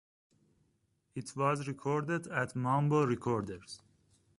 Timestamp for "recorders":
3.05-3.81